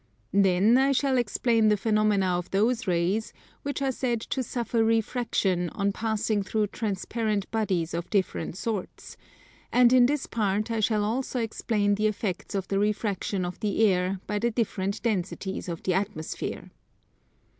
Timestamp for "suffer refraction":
4.41-5.69